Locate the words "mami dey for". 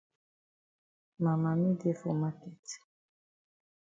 1.43-2.13